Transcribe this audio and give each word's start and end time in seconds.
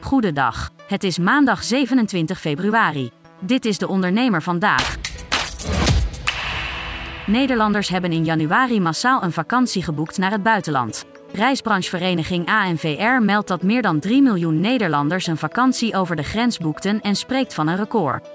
Goedendag. 0.00 0.70
Het 0.86 1.04
is 1.04 1.18
maandag 1.18 1.64
27 1.64 2.40
februari. 2.40 3.10
Dit 3.40 3.64
is 3.64 3.78
de 3.78 3.88
ondernemer 3.88 4.42
vandaag. 4.42 4.96
Nederlanders 7.26 7.88
hebben 7.88 8.12
in 8.12 8.24
januari 8.24 8.80
massaal 8.80 9.22
een 9.22 9.32
vakantie 9.32 9.82
geboekt 9.82 10.18
naar 10.18 10.30
het 10.30 10.42
buitenland. 10.42 11.04
Reisbranchevereniging 11.32 12.46
ANVR 12.46 13.22
meldt 13.22 13.48
dat 13.48 13.62
meer 13.62 13.82
dan 13.82 14.00
3 14.00 14.22
miljoen 14.22 14.60
Nederlanders 14.60 15.26
een 15.26 15.36
vakantie 15.36 15.96
over 15.96 16.16
de 16.16 16.22
grens 16.22 16.58
boekten 16.58 17.00
en 17.00 17.16
spreekt 17.16 17.54
van 17.54 17.68
een 17.68 17.76
record. 17.76 18.28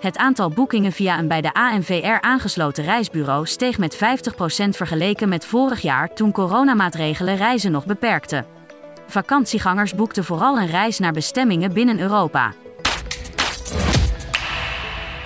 Het 0.00 0.16
aantal 0.16 0.50
boekingen 0.50 0.92
via 0.92 1.18
een 1.18 1.28
bij 1.28 1.40
de 1.40 1.54
ANVR 1.54 2.20
aangesloten 2.20 2.84
reisbureau 2.84 3.46
steeg 3.46 3.78
met 3.78 3.96
50% 3.96 3.98
vergeleken 4.68 5.28
met 5.28 5.46
vorig 5.46 5.80
jaar 5.80 6.14
toen 6.14 6.32
coronamaatregelen 6.32 7.36
reizen 7.36 7.72
nog 7.72 7.86
beperkten. 7.86 8.59
Vakantiegangers 9.10 9.94
boekten 9.94 10.24
vooral 10.24 10.58
een 10.58 10.66
reis 10.66 10.98
naar 10.98 11.12
bestemmingen 11.12 11.72
binnen 11.72 12.00
Europa. 12.00 12.52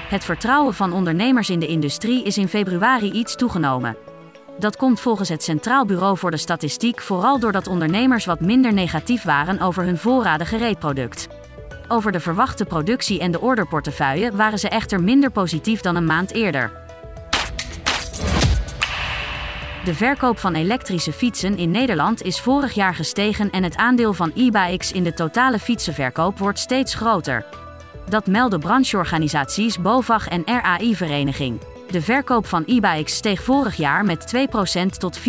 Het 0.08 0.24
vertrouwen 0.24 0.74
van 0.74 0.92
ondernemers 0.92 1.50
in 1.50 1.58
de 1.58 1.66
industrie 1.66 2.24
is 2.24 2.38
in 2.38 2.48
februari 2.48 3.10
iets 3.10 3.36
toegenomen. 3.36 3.96
Dat 4.58 4.76
komt 4.76 5.00
volgens 5.00 5.28
het 5.28 5.42
Centraal 5.42 5.84
Bureau 5.84 6.18
voor 6.18 6.30
de 6.30 6.36
Statistiek 6.36 7.00
vooral 7.00 7.38
doordat 7.38 7.66
ondernemers 7.66 8.24
wat 8.24 8.40
minder 8.40 8.72
negatief 8.72 9.22
waren 9.22 9.60
over 9.60 9.84
hun 9.84 9.98
voorradige 9.98 10.56
gereedproduct. 10.56 11.28
Over 11.88 12.12
de 12.12 12.20
verwachte 12.20 12.64
productie 12.64 13.20
en 13.20 13.30
de 13.30 13.40
orderportefeuille 13.40 14.36
waren 14.36 14.58
ze 14.58 14.68
echter 14.68 15.02
minder 15.02 15.30
positief 15.30 15.80
dan 15.80 15.96
een 15.96 16.06
maand 16.06 16.32
eerder. 16.32 16.83
De 19.84 19.94
verkoop 19.94 20.38
van 20.38 20.54
elektrische 20.54 21.12
fietsen 21.12 21.56
in 21.56 21.70
Nederland 21.70 22.22
is 22.22 22.40
vorig 22.40 22.74
jaar 22.74 22.94
gestegen 22.94 23.50
en 23.50 23.62
het 23.62 23.76
aandeel 23.76 24.12
van 24.12 24.32
e-bikes 24.34 24.92
in 24.92 25.04
de 25.04 25.14
totale 25.14 25.58
fietsenverkoop 25.58 26.38
wordt 26.38 26.58
steeds 26.58 26.94
groter. 26.94 27.44
Dat 28.08 28.26
melden 28.26 28.60
brancheorganisaties 28.60 29.80
BOVAG 29.80 30.28
en 30.28 30.42
RAI-vereniging. 30.46 31.60
De 31.90 32.02
verkoop 32.02 32.46
van 32.46 32.62
e-bikes 32.66 33.14
steeg 33.14 33.42
vorig 33.42 33.76
jaar 33.76 34.04
met 34.04 34.34
2% 34.36 34.86
tot 34.98 35.20
486.000. 35.20 35.24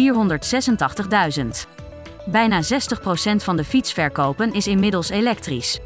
Bijna 2.25 2.61
60% 2.63 2.65
van 3.35 3.55
de 3.55 3.63
fietsverkopen 3.63 4.53
is 4.53 4.67
inmiddels 4.67 5.09
elektrisch. 5.09 5.79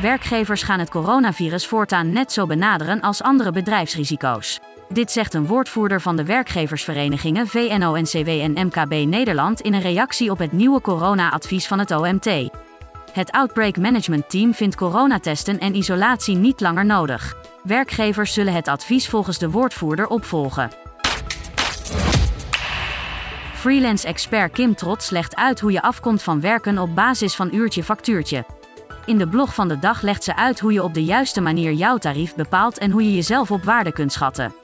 Werkgevers 0.00 0.62
gaan 0.62 0.78
het 0.78 0.90
coronavirus 0.90 1.66
voortaan 1.66 2.12
net 2.12 2.32
zo 2.32 2.46
benaderen 2.46 3.00
als 3.00 3.22
andere 3.22 3.52
bedrijfsrisico's. 3.52 4.60
Dit 4.88 5.10
zegt 5.10 5.34
een 5.34 5.46
woordvoerder 5.46 6.00
van 6.00 6.16
de 6.16 6.24
werkgeversverenigingen 6.24 7.46
VNO-NCW 7.46 8.28
en 8.28 8.66
MKB 8.66 9.06
Nederland 9.06 9.60
in 9.60 9.74
een 9.74 9.80
reactie 9.80 10.30
op 10.30 10.38
het 10.38 10.52
nieuwe 10.52 10.80
corona-advies 10.80 11.66
van 11.66 11.78
het 11.78 11.90
OMT. 11.90 12.28
Het 13.12 13.30
Outbreak 13.30 13.76
Management 13.76 14.30
Team 14.30 14.54
vindt 14.54 14.76
coronatesten 14.76 15.58
en 15.58 15.76
isolatie 15.76 16.36
niet 16.36 16.60
langer 16.60 16.84
nodig. 16.84 17.36
Werkgevers 17.62 18.32
zullen 18.32 18.52
het 18.52 18.68
advies 18.68 19.08
volgens 19.08 19.38
de 19.38 19.50
woordvoerder 19.50 20.06
opvolgen. 20.06 20.70
Freelance 23.54 24.06
expert 24.06 24.52
Kim 24.52 24.74
Trots 24.74 25.10
legt 25.10 25.36
uit 25.36 25.60
hoe 25.60 25.72
je 25.72 25.82
afkomt 25.82 26.22
van 26.22 26.40
werken 26.40 26.78
op 26.78 26.94
basis 26.94 27.34
van 27.34 27.54
uurtje 27.54 27.84
factuurtje. 27.84 28.44
In 29.06 29.18
de 29.18 29.28
blog 29.28 29.54
van 29.54 29.68
de 29.68 29.78
dag 29.78 30.02
legt 30.02 30.24
ze 30.24 30.36
uit 30.36 30.60
hoe 30.60 30.72
je 30.72 30.82
op 30.82 30.94
de 30.94 31.04
juiste 31.04 31.40
manier 31.40 31.72
jouw 31.72 31.96
tarief 31.96 32.34
bepaalt 32.34 32.78
en 32.78 32.90
hoe 32.90 33.04
je 33.04 33.14
jezelf 33.14 33.50
op 33.50 33.64
waarde 33.64 33.92
kunt 33.92 34.12
schatten. 34.12 34.63